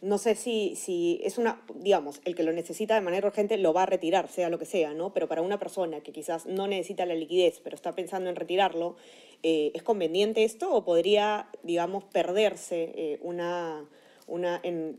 no 0.03 0.17
sé 0.17 0.35
si, 0.35 0.77
si 0.77 1.21
es 1.25 1.37
una, 1.37 1.63
digamos, 1.75 2.21
el 2.25 2.35
que 2.35 2.43
lo 2.43 2.53
necesita 2.53 2.95
de 2.95 3.03
manera 3.03 3.27
urgente 3.27 3.59
lo 3.59 3.75
va 3.75 3.83
a 3.83 3.87
retirar, 3.87 4.29
sea 4.29 4.49
lo 4.49 4.59
que 4.59 4.65
sea, 4.65 4.95
¿no? 4.95 5.13
Pero 5.13 5.29
para 5.29 5.43
una 5.43 5.59
persona 5.59 6.01
que 6.01 6.13
quizás 6.13 6.47
no 6.47 6.67
necesita 6.67 7.05
la 7.05 7.15
liquidez, 7.15 7.61
pero 7.63 7.77
está 7.77 7.93
pensando 7.93 8.31
en 8.31 8.37
retirarlo, 8.37 8.97
eh, 9.43 9.73
¿es 9.75 9.83
conveniente 9.83 10.45
esto 10.45 10.73
o 10.73 10.85
podría, 10.85 11.49
digamos, 11.63 12.05
perderse 12.05 12.93
eh, 12.95 13.19
una, 13.23 13.85
una, 14.27 14.59
en 14.63 14.99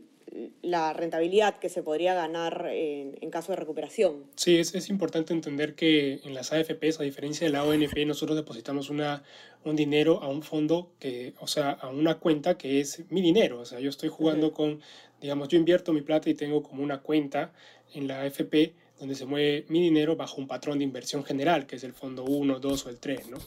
la 0.62 0.92
rentabilidad 0.92 1.58
que 1.58 1.68
se 1.68 1.82
podría 1.82 2.14
ganar 2.14 2.68
en, 2.70 3.18
en 3.20 3.30
caso 3.30 3.52
de 3.52 3.56
recuperación? 3.56 4.24
Sí, 4.36 4.58
es, 4.58 4.74
es 4.74 4.88
importante 4.88 5.32
entender 5.32 5.74
que 5.74 6.20
en 6.24 6.34
las 6.34 6.52
AFPs, 6.52 7.00
a 7.00 7.02
diferencia 7.02 7.46
de 7.46 7.52
la 7.52 7.64
ONP, 7.64 8.06
nosotros 8.06 8.36
depositamos 8.36 8.90
una, 8.90 9.22
un 9.64 9.76
dinero 9.76 10.22
a 10.22 10.28
un 10.28 10.42
fondo, 10.42 10.92
que, 10.98 11.34
o 11.40 11.46
sea, 11.46 11.70
a 11.70 11.88
una 11.90 12.18
cuenta 12.18 12.56
que 12.56 12.80
es 12.80 13.04
mi 13.10 13.20
dinero. 13.20 13.60
O 13.60 13.64
sea, 13.64 13.80
yo 13.80 13.90
estoy 13.90 14.08
jugando 14.08 14.52
con, 14.52 14.80
digamos, 15.20 15.48
yo 15.48 15.58
invierto 15.58 15.92
mi 15.92 16.02
plata 16.02 16.30
y 16.30 16.34
tengo 16.34 16.62
como 16.62 16.82
una 16.82 17.00
cuenta 17.00 17.52
en 17.94 18.08
la 18.08 18.22
AFP 18.22 18.74
donde 18.98 19.14
se 19.16 19.26
mueve 19.26 19.64
mi 19.68 19.82
dinero 19.82 20.14
bajo 20.16 20.40
un 20.40 20.46
patrón 20.46 20.78
de 20.78 20.84
inversión 20.84 21.24
general, 21.24 21.66
que 21.66 21.76
es 21.76 21.84
el 21.84 21.92
fondo 21.92 22.24
1, 22.24 22.60
2 22.60 22.86
o 22.86 22.88
el 22.88 23.00
3, 23.00 23.30
¿no? 23.30 23.38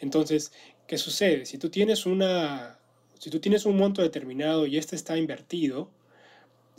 Entonces, 0.00 0.52
¿qué 0.88 0.98
sucede? 0.98 1.46
Si 1.46 1.58
tú 1.58 1.70
tienes 1.70 2.06
una... 2.06 2.80
Si 3.18 3.30
tú 3.30 3.40
tienes 3.40 3.64
un 3.64 3.78
monto 3.78 4.02
determinado 4.02 4.66
y 4.66 4.76
este 4.76 4.94
está 4.94 5.16
invertido, 5.16 5.90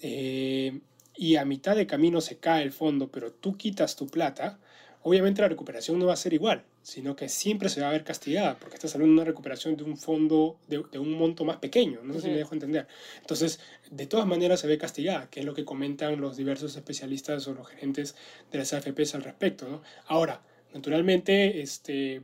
eh, 0.01 0.79
y 1.15 1.35
a 1.35 1.45
mitad 1.45 1.75
de 1.75 1.87
camino 1.87 2.21
se 2.21 2.37
cae 2.37 2.63
el 2.63 2.71
fondo, 2.71 3.09
pero 3.09 3.31
tú 3.31 3.57
quitas 3.57 3.95
tu 3.95 4.07
plata, 4.07 4.59
obviamente 5.01 5.41
la 5.41 5.47
recuperación 5.47 5.97
no 5.99 6.05
va 6.05 6.13
a 6.13 6.17
ser 6.17 6.33
igual, 6.33 6.63
sino 6.83 7.15
que 7.15 7.27
siempre 7.27 7.69
se 7.69 7.81
va 7.81 7.89
a 7.89 7.91
ver 7.91 8.03
castigada, 8.03 8.57
porque 8.59 8.75
estás 8.75 8.93
hablando 8.93 9.15
de 9.15 9.21
una 9.21 9.25
recuperación 9.25 9.75
de 9.75 9.83
un 9.83 9.97
fondo, 9.97 10.59
de, 10.67 10.83
de 10.91 10.99
un 10.99 11.11
monto 11.11 11.43
más 11.43 11.57
pequeño, 11.57 12.01
no 12.03 12.13
sé 12.13 12.21
si 12.21 12.27
me 12.29 12.37
dejo 12.37 12.53
entender. 12.53 12.87
Entonces, 13.19 13.59
de 13.89 14.05
todas 14.05 14.27
maneras 14.27 14.59
se 14.59 14.67
ve 14.67 14.77
castigada, 14.77 15.29
que 15.29 15.39
es 15.39 15.45
lo 15.45 15.53
que 15.53 15.65
comentan 15.65 16.21
los 16.21 16.37
diversos 16.37 16.75
especialistas 16.75 17.47
o 17.47 17.53
los 17.53 17.67
gerentes 17.67 18.15
de 18.51 18.59
las 18.59 18.73
AFPs 18.73 19.15
al 19.15 19.23
respecto. 19.23 19.67
¿no? 19.67 19.81
Ahora, 20.05 20.43
naturalmente, 20.73 21.61
este, 21.61 22.21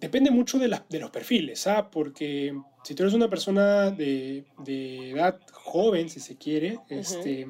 depende 0.00 0.30
mucho 0.30 0.58
de, 0.58 0.68
la- 0.68 0.84
de 0.88 1.00
los 1.00 1.10
perfiles, 1.10 1.66
¿ah? 1.66 1.90
porque 1.90 2.54
si 2.84 2.94
tú 2.94 3.02
eres 3.02 3.14
una 3.14 3.28
persona 3.28 3.90
de, 3.90 4.44
de 4.58 5.10
edad 5.10 5.38
joven, 5.52 6.08
si 6.08 6.20
se 6.20 6.36
quiere, 6.36 6.78
este, 6.88 7.46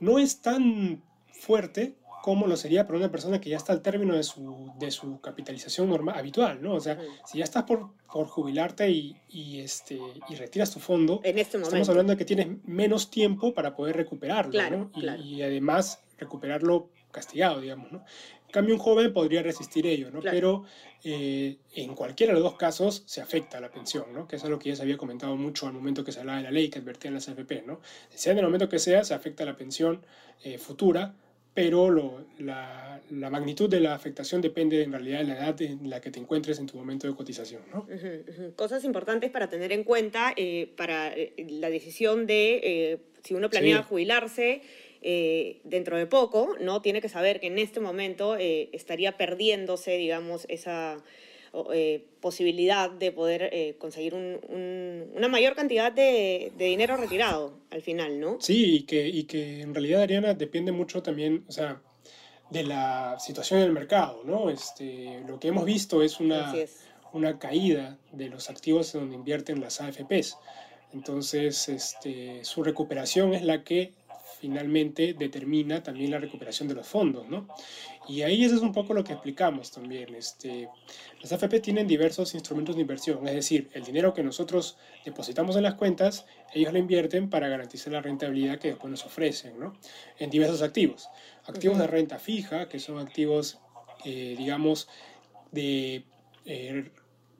no 0.00 0.18
es 0.18 0.40
tan 0.40 1.02
fuerte 1.32 1.94
como 2.22 2.46
lo 2.46 2.56
sería 2.56 2.84
para 2.86 2.98
una 2.98 3.10
persona 3.10 3.40
que 3.40 3.48
ya 3.48 3.56
está 3.56 3.72
al 3.72 3.80
término 3.80 4.14
de 4.14 4.22
su, 4.22 4.72
de 4.78 4.90
su 4.90 5.20
capitalización 5.20 5.88
normal, 5.88 6.18
habitual, 6.18 6.60
¿no? 6.60 6.74
O 6.74 6.80
sea, 6.80 6.98
si 7.24 7.38
ya 7.38 7.44
estás 7.44 7.62
por, 7.62 7.90
por 8.12 8.26
jubilarte 8.26 8.90
y, 8.90 9.16
y, 9.28 9.60
este, 9.60 9.98
y 10.28 10.34
retiras 10.34 10.70
tu 10.72 10.78
fondo, 10.80 11.20
en 11.24 11.38
este 11.38 11.56
momento. 11.56 11.68
estamos 11.68 11.88
hablando 11.88 12.12
de 12.12 12.16
que 12.18 12.24
tienes 12.24 12.48
menos 12.64 13.10
tiempo 13.10 13.54
para 13.54 13.74
poder 13.74 13.96
recuperarlo, 13.96 14.50
Claro, 14.50 14.90
¿no? 14.94 15.16
Y 15.16 15.42
además 15.42 16.02
recuperarlo 16.18 16.90
castigado, 17.12 17.60
digamos, 17.60 17.90
¿no? 17.92 18.04
Cambio, 18.58 18.74
un 18.74 18.80
joven 18.80 19.12
podría 19.12 19.42
resistir 19.42 19.86
ello, 19.86 20.10
¿no? 20.10 20.20
Claro. 20.20 20.34
Pero 20.34 20.64
eh, 21.04 21.58
en 21.74 21.94
cualquiera 21.94 22.32
de 22.32 22.40
los 22.40 22.50
dos 22.50 22.58
casos 22.58 23.02
se 23.06 23.20
afecta 23.20 23.60
la 23.60 23.70
pensión, 23.70 24.06
¿no? 24.12 24.26
Que 24.26 24.36
es 24.36 24.44
algo 24.44 24.58
que 24.58 24.68
ya 24.70 24.76
se 24.76 24.82
había 24.82 24.96
comentado 24.96 25.36
mucho 25.36 25.66
al 25.66 25.72
momento 25.72 26.02
que 26.04 26.12
se 26.12 26.20
hablaba 26.20 26.38
de 26.38 26.44
la 26.44 26.50
ley 26.50 26.68
que 26.68 26.78
advertían 26.80 27.14
las 27.14 27.28
AFP, 27.28 27.62
¿no? 27.66 27.80
Sea 28.10 28.32
en 28.32 28.38
el 28.38 28.44
momento 28.44 28.68
que 28.68 28.78
sea, 28.78 29.04
se 29.04 29.14
afecta 29.14 29.44
la 29.44 29.56
pensión 29.56 30.02
eh, 30.44 30.58
futura, 30.58 31.14
pero 31.54 31.90
lo- 31.90 32.24
la, 32.38 33.00
la 33.10 33.30
magnitud 33.30 33.68
de 33.68 33.80
la 33.80 33.94
afectación 33.94 34.40
depende 34.40 34.82
en 34.82 34.92
realidad 34.92 35.18
de 35.20 35.24
la 35.24 35.34
edad 35.36 35.60
en 35.62 35.90
la 35.90 36.00
que 36.00 36.10
te 36.10 36.20
encuentres 36.20 36.58
en 36.60 36.66
tu 36.66 36.76
momento 36.76 37.06
de 37.08 37.14
cotización, 37.16 37.62
¿no? 37.72 37.80
Ujú, 37.80 38.30
ujú. 38.44 38.54
Cosas 38.54 38.84
importantes 38.84 39.30
para 39.30 39.48
tener 39.48 39.72
en 39.72 39.82
cuenta 39.84 40.32
eh, 40.36 40.72
para 40.76 41.12
eh, 41.16 41.34
la 41.48 41.68
decisión 41.70 42.26
de 42.26 42.60
eh, 42.62 42.98
si 43.24 43.34
uno 43.34 43.50
planea 43.50 43.78
Sí. 43.78 43.84
jubilarse 43.88 44.62
eh, 45.02 45.60
dentro 45.64 45.96
de 45.96 46.06
poco, 46.06 46.56
¿no? 46.60 46.82
Tiene 46.82 47.00
que 47.00 47.08
saber 47.08 47.40
que 47.40 47.46
en 47.48 47.58
este 47.58 47.80
momento 47.80 48.36
eh, 48.36 48.68
estaría 48.72 49.16
perdiéndose, 49.16 49.96
digamos, 49.96 50.44
esa 50.48 51.02
eh, 51.72 52.04
posibilidad 52.20 52.90
de 52.90 53.10
poder 53.10 53.48
eh, 53.52 53.74
conseguir 53.78 54.14
un- 54.14 54.38
un- 54.48 55.10
una 55.16 55.28
mayor 55.28 55.54
cantidad 55.54 55.90
de, 55.90 56.52
de 56.58 56.64
dinero 56.66 56.96
retirado 56.96 57.58
al 57.70 57.80
final, 57.82 58.20
¿no? 58.20 58.36
Sí, 58.40 58.76
y 58.76 58.82
que, 58.82 59.08
y 59.08 59.24
que 59.24 59.60
en 59.62 59.74
realidad, 59.74 60.02
Ariana, 60.02 60.34
depende 60.34 60.72
mucho 60.72 61.02
también, 61.02 61.44
o 61.48 61.52
sea, 61.52 61.80
de 62.50 62.64
la 62.64 63.16
situación 63.18 63.60
del 63.60 63.72
mercado, 63.72 64.22
¿no? 64.24 64.50
Este, 64.50 65.20
lo 65.26 65.38
que 65.40 65.48
hemos 65.48 65.64
visto 65.64 66.02
es 66.02 66.20
una, 66.20 66.54
es. 66.56 66.80
una 67.12 67.38
caída 67.38 67.98
de 68.12 68.28
los 68.28 68.50
activos 68.50 68.94
en 68.94 69.00
donde 69.02 69.16
invierten 69.16 69.60
las 69.60 69.80
AFPs. 69.80 70.36
Entonces, 70.92 71.68
este, 71.68 72.44
su 72.44 72.62
recuperación 72.62 73.34
es 73.34 73.42
la 73.42 73.62
que 73.64 73.92
finalmente 74.40 75.14
determina 75.14 75.82
también 75.82 76.10
la 76.10 76.18
recuperación 76.18 76.68
de 76.68 76.74
los 76.74 76.86
fondos, 76.86 77.28
¿no? 77.28 77.48
Y 78.08 78.22
ahí 78.22 78.44
eso 78.44 78.56
es 78.56 78.62
un 78.62 78.72
poco 78.72 78.94
lo 78.94 79.04
que 79.04 79.12
explicamos 79.12 79.70
también. 79.70 80.14
Este, 80.14 80.68
las 81.20 81.32
AFP 81.32 81.60
tienen 81.60 81.86
diversos 81.86 82.34
instrumentos 82.34 82.76
de 82.76 82.82
inversión, 82.82 83.26
es 83.26 83.34
decir, 83.34 83.68
el 83.74 83.84
dinero 83.84 84.14
que 84.14 84.22
nosotros 84.22 84.76
depositamos 85.04 85.56
en 85.56 85.64
las 85.64 85.74
cuentas, 85.74 86.26
ellos 86.54 86.72
lo 86.72 86.78
invierten 86.78 87.30
para 87.30 87.48
garantizar 87.48 87.92
la 87.92 88.00
rentabilidad 88.00 88.58
que 88.58 88.68
después 88.68 88.90
nos 88.90 89.04
ofrecen, 89.04 89.58
¿no? 89.58 89.74
En 90.18 90.30
diversos 90.30 90.62
activos. 90.62 91.08
Activos 91.46 91.78
de 91.78 91.86
renta 91.86 92.18
fija, 92.18 92.68
que 92.68 92.78
son 92.78 92.98
activos, 92.98 93.58
eh, 94.04 94.34
digamos, 94.38 94.88
de 95.52 96.04
eh, 96.44 96.90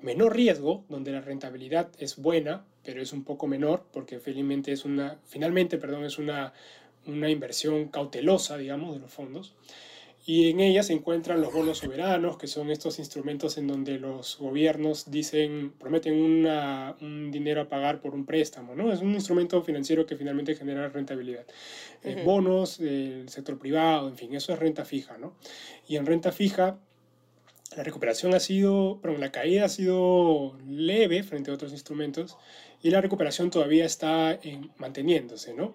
menor 0.00 0.34
riesgo, 0.36 0.84
donde 0.88 1.12
la 1.12 1.20
rentabilidad 1.20 1.90
es 1.98 2.16
buena, 2.16 2.64
pero 2.84 3.02
es 3.02 3.12
un 3.12 3.24
poco 3.24 3.46
menor, 3.46 3.84
porque 3.92 4.18
finalmente 4.18 4.72
es 4.72 4.84
una, 4.84 5.18
finalmente, 5.26 5.78
perdón, 5.78 6.04
es 6.04 6.18
una, 6.18 6.52
una 7.06 7.30
inversión 7.30 7.88
cautelosa, 7.88 8.56
digamos, 8.56 8.94
de 8.94 9.00
los 9.00 9.12
fondos. 9.12 9.54
Y 10.26 10.50
en 10.50 10.60
ella 10.60 10.82
se 10.82 10.92
encuentran 10.92 11.40
los 11.40 11.54
bonos 11.54 11.78
soberanos, 11.78 12.36
que 12.36 12.48
son 12.48 12.70
estos 12.70 12.98
instrumentos 12.98 13.56
en 13.56 13.66
donde 13.66 13.98
los 13.98 14.36
gobiernos 14.38 15.10
dicen, 15.10 15.72
prometen 15.78 16.20
una- 16.20 16.96
un 17.00 17.30
dinero 17.30 17.62
a 17.62 17.68
pagar 17.68 18.00
por 18.02 18.14
un 18.14 18.26
préstamo, 18.26 18.74
¿no? 18.74 18.92
Es 18.92 19.00
un 19.00 19.14
instrumento 19.14 19.62
financiero 19.62 20.04
que 20.04 20.16
finalmente 20.16 20.54
genera 20.54 20.86
rentabilidad. 20.90 21.46
Eh, 22.04 22.16
Ujú. 22.16 22.24
bonos 22.24 22.76
del 22.78 23.30
sector 23.30 23.58
privado, 23.58 24.08
en 24.08 24.16
fin, 24.16 24.34
eso 24.34 24.52
es 24.52 24.58
renta 24.58 24.84
fija, 24.84 25.16
¿no? 25.16 25.32
Y 25.88 25.96
en 25.96 26.04
renta 26.04 26.30
fija, 26.30 26.78
la 27.76 27.82
recuperación 27.82 28.34
ha 28.34 28.40
sido, 28.40 28.98
perdón, 29.00 29.20
la 29.20 29.32
caída 29.32 29.64
ha 29.64 29.68
sido 29.68 30.58
leve 30.66 31.22
frente 31.22 31.50
a 31.50 31.54
otros 31.54 31.72
instrumentos 31.72 32.36
y 32.82 32.90
la 32.90 33.00
recuperación 33.00 33.50
todavía 33.50 33.84
está 33.84 34.32
en- 34.42 34.70
manteniéndose, 34.78 35.54
¿no? 35.54 35.74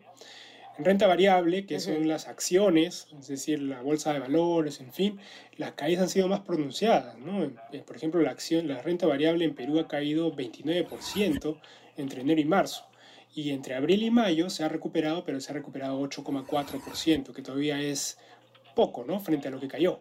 En 0.77 0.85
renta 0.85 1.05
variable, 1.05 1.67
que 1.67 1.79
son 1.79 1.97
Ujú. 1.97 2.05
las 2.05 2.27
acciones, 2.27 3.07
es 3.19 3.27
decir, 3.27 3.61
la 3.61 3.81
bolsa 3.81 4.11
de 4.11 4.19
valores, 4.19 4.79
en 4.79 4.91
fin, 4.91 5.19
las 5.57 5.73
caídas 5.73 6.03
han 6.03 6.09
sido 6.09 6.27
más 6.27 6.39
pronunciadas, 6.39 7.15
¿no? 7.19 7.43
Eh, 7.43 7.83
Por 7.85 7.95
ejemplo, 7.95 8.21
la 8.21 8.31
acción, 8.31 8.67
la 8.67 8.81
renta 8.81 9.05
variable 9.05 9.45
en 9.45 9.53
Perú 9.53 9.79
ha 9.79 9.87
caído 9.87 10.31
29% 10.33 11.59
entre 11.97 12.21
enero 12.21 12.41
y 12.41 12.45
marzo. 12.45 12.87
Y 13.35 13.51
entre 13.51 13.75
abril 13.75 14.01
y 14.03 14.09
mayo 14.11 14.49
se 14.49 14.63
ha 14.63 14.69
recuperado, 14.69 15.23
pero 15.23 15.39
se 15.41 15.51
ha 15.51 15.53
recuperado 15.55 15.99
8,4%, 15.99 17.33
que 17.33 17.41
todavía 17.43 17.79
es 17.81 18.17
poco, 18.75 19.03
¿no? 19.05 19.19
Frente 19.19 19.47
a 19.49 19.51
lo 19.51 19.59
que 19.59 19.67
cayó. 19.67 19.99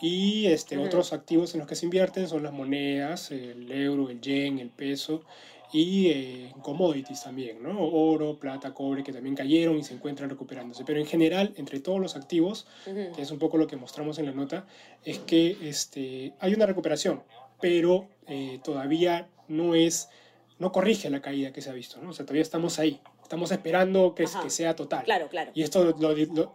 Y 0.00 0.46
este, 0.46 0.76
Ujú. 0.78 0.86
otros 0.86 1.12
activos 1.12 1.54
en 1.54 1.60
los 1.60 1.68
que 1.68 1.74
se 1.76 1.86
invierten 1.86 2.28
son 2.28 2.42
las 2.42 2.52
monedas, 2.52 3.30
el 3.30 3.70
euro, 3.70 4.10
el 4.10 4.20
yen, 4.20 4.58
el 4.58 4.70
peso 4.70 5.22
y 5.72 6.08
eh, 6.08 6.52
commodities 6.62 7.22
también, 7.22 7.62
¿no? 7.62 7.78
Oro, 7.80 8.38
plata, 8.38 8.72
cobre, 8.72 9.02
que 9.02 9.12
también 9.12 9.34
cayeron 9.34 9.76
y 9.78 9.82
se 9.84 9.94
encuentran 9.94 10.30
recuperándose. 10.30 10.84
Pero 10.84 10.98
en 10.98 11.06
general, 11.06 11.52
entre 11.56 11.80
todos 11.80 12.00
los 12.00 12.16
activos, 12.16 12.66
que 12.84 13.22
es 13.22 13.30
un 13.30 13.38
poco 13.38 13.58
lo 13.58 13.66
que 13.66 13.76
mostramos 13.76 14.18
en 14.18 14.26
la 14.26 14.32
nota, 14.32 14.66
es 15.04 15.18
que 15.18 15.56
este, 15.62 16.32
hay 16.40 16.54
una 16.54 16.66
recuperación, 16.66 17.22
pero 17.60 18.08
eh, 18.26 18.60
todavía 18.64 19.28
no 19.48 19.74
es, 19.74 20.08
no 20.58 20.72
corrige 20.72 21.10
la 21.10 21.20
caída 21.20 21.52
que 21.52 21.60
se 21.60 21.70
ha 21.70 21.74
visto, 21.74 22.00
¿no? 22.00 22.10
O 22.10 22.12
sea, 22.12 22.24
todavía 22.24 22.42
estamos 22.42 22.78
ahí, 22.78 23.00
estamos 23.22 23.50
esperando 23.52 24.14
que, 24.14 24.24
que 24.42 24.50
sea 24.50 24.74
total. 24.76 25.04
Claro, 25.04 25.28
claro. 25.28 25.50
Y 25.54 25.62
esto 25.62 25.84
lo, 25.84 25.90
lo- 26.14 26.54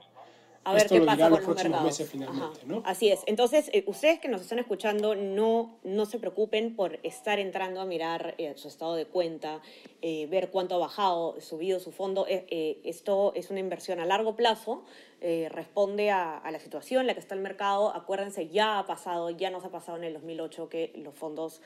A 0.66 0.74
ver 0.74 0.84
esto 0.84 0.96
qué 0.96 1.00
lo 1.02 1.06
pasa 1.06 1.18
con 1.24 1.30
los 1.32 1.40
los 1.40 1.46
próximos 1.46 1.64
mercados. 1.72 1.86
meses 1.86 2.10
finalmente. 2.10 2.60
Así 2.86 3.10
es. 3.10 3.22
Entonces, 3.26 3.70
eh, 3.74 3.84
ustedes 3.88 4.20
que 4.20 4.28
nos 4.30 4.42
están 4.42 4.60
escuchando, 4.60 5.14
no, 5.16 5.78
no 5.84 6.06
se 6.06 6.20
preocupen 6.20 6.76
por 6.76 7.00
estar 7.04 7.40
entrando 7.40 7.82
a 7.82 7.86
mirar 7.86 8.36
eh, 8.38 8.54
su 8.56 8.68
estado 8.70 8.96
de 8.96 9.06
cuenta, 9.06 9.62
eh, 10.02 10.28
ver 10.28 10.52
cuánto 10.52 10.76
ha 10.76 10.78
bajado, 10.78 11.40
subido 11.42 11.80
su 11.80 11.92
fondo. 11.92 12.26
Esto 12.30 13.34
es 13.36 13.50
una 13.50 13.60
inversión 13.60 14.00
a 14.00 14.06
largo 14.06 14.36
plazo, 14.36 14.84
responde 15.22 16.10
a, 16.12 16.38
a 16.38 16.52
la 16.52 16.60
situación 16.60 17.02
en 17.02 17.08
la 17.08 17.14
que 17.14 17.20
está 17.20 17.36
el 17.36 17.42
mercado. 17.42 17.94
Acuérdense, 17.96 18.48
ya 18.50 18.80
ha 18.80 18.86
pasado, 18.86 19.30
ya 19.30 19.50
nos 19.50 19.64
ha 19.66 19.70
pasado 19.70 19.98
en 19.98 20.04
el 20.06 20.14
2008 20.14 20.70
que 20.70 20.92
los 20.96 21.14
fondos 21.16 21.62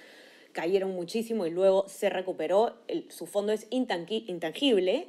cayeron 0.53 0.91
muchísimo 0.91 1.45
y 1.45 1.51
luego 1.51 1.87
se 1.87 2.09
recuperó. 2.09 2.73
El- 2.87 3.11
su 3.11 3.27
fondo 3.27 3.51
es 3.51 3.67
intangible. 3.69 5.07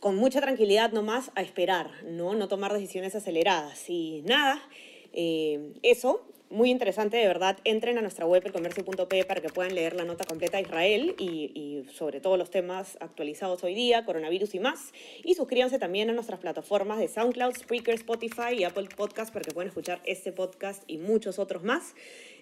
Con 0.00 0.16
mucha 0.16 0.40
tranquilidad 0.40 0.92
nomás 0.92 1.30
a 1.34 1.42
esperar, 1.42 1.90
¿no? 2.04 2.34
No 2.34 2.48
tomar 2.48 2.72
decisiones 2.72 3.14
aceleradas. 3.14 3.88
Y 3.88 4.22
nada, 4.26 4.62
eh, 5.12 5.72
eso, 5.82 6.26
muy 6.48 6.70
interesante, 6.70 7.16
de 7.16 7.26
verdad. 7.26 7.58
Entren 7.64 7.98
a 7.98 8.02
nuestra 8.02 8.24
web, 8.26 8.42
elcomercio.p, 8.44 9.24
para 9.24 9.40
que 9.40 9.48
puedan 9.48 9.74
leer 9.74 9.96
la 9.96 10.04
nota 10.04 10.24
completa 10.24 10.58
de 10.58 10.62
Israel 10.62 11.14
y, 11.18 11.50
y 11.54 11.92
sobre 11.92 12.20
todos 12.20 12.38
los 12.38 12.50
temas 12.50 12.96
actualizados 13.00 13.64
hoy 13.64 13.74
día, 13.74 14.04
coronavirus 14.04 14.54
y 14.54 14.60
más. 14.60 14.92
Y 15.24 15.34
suscríbanse 15.34 15.78
también 15.78 16.08
a 16.10 16.12
nuestras 16.12 16.38
plataformas 16.38 16.98
de 16.98 17.08
SoundCloud, 17.08 17.56
Spreaker, 17.56 17.94
Spotify 17.94 18.54
y 18.58 18.64
Apple 18.64 18.88
Podcast 18.96 19.32
para 19.32 19.44
que 19.44 19.52
puedan 19.52 19.68
escuchar 19.68 20.00
este 20.04 20.30
podcast 20.30 20.84
y 20.86 20.98
muchos 20.98 21.38
otros 21.38 21.62
más. 21.64 21.94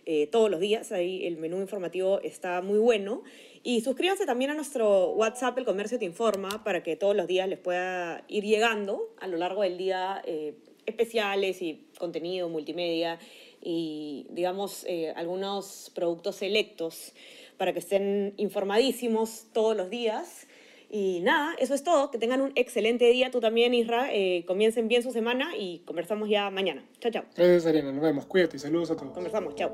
eh, 0.06 0.26
todos 0.26 0.50
los 0.50 0.60
días. 0.60 0.92
Ahí 0.92 1.26
el 1.26 1.36
menú 1.36 1.60
informativo 1.60 2.20
está 2.20 2.60
muy 2.60 2.78
bueno. 2.78 3.22
Y 3.66 3.80
suscríbanse 3.80 4.26
también 4.26 4.50
a 4.50 4.54
nuestro 4.54 5.12
WhatsApp, 5.12 5.56
El 5.56 5.64
Comercio 5.64 5.98
Te 5.98 6.04
Informa, 6.04 6.62
para 6.62 6.82
que 6.82 6.96
todos 6.96 7.16
los 7.16 7.26
días 7.26 7.48
les 7.48 7.58
pueda 7.58 8.22
ir 8.28 8.44
llegando 8.44 9.08
a 9.18 9.26
lo 9.26 9.38
largo 9.38 9.62
del 9.62 9.78
día 9.78 10.20
eh, 10.26 10.54
especiales 10.84 11.62
y 11.62 11.86
contenido 11.98 12.50
multimedia 12.50 13.18
y, 13.62 14.26
digamos, 14.28 14.84
eh, 14.86 15.14
algunos 15.16 15.90
productos 15.94 16.36
selectos 16.36 17.14
para 17.56 17.72
que 17.72 17.78
estén 17.78 18.34
informadísimos 18.36 19.46
todos 19.54 19.74
los 19.74 19.88
días. 19.88 20.46
Y 20.90 21.20
nada, 21.22 21.54
eso 21.58 21.72
es 21.72 21.82
todo. 21.82 22.10
Que 22.10 22.18
tengan 22.18 22.42
un 22.42 22.52
excelente 22.56 23.06
día. 23.06 23.30
Tú 23.30 23.40
también, 23.40 23.72
Isra. 23.72 24.14
Eh, 24.14 24.44
comiencen 24.46 24.88
bien 24.88 25.02
su 25.02 25.10
semana 25.10 25.56
y 25.56 25.78
conversamos 25.86 26.28
ya 26.28 26.50
mañana. 26.50 26.84
Chao, 27.00 27.10
chao. 27.10 27.24
Gracias, 27.34 27.64
Ariana. 27.64 27.92
Nos 27.92 28.02
vemos. 28.02 28.26
Cuídate 28.26 28.58
y 28.58 28.60
saludos 28.60 28.90
a 28.90 28.96
todos. 28.96 29.12
Conversamos. 29.12 29.54
Chao. 29.54 29.72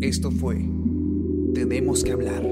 Esto 0.00 0.30
fue 0.30 0.79
Tenemos 1.54 2.04
que 2.04 2.12
hablar. 2.12 2.42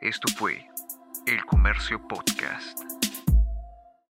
Esto 0.00 0.32
fue 0.36 0.66
El 1.26 1.44
Comercio 1.46 2.00
Podcast. 2.08 3.01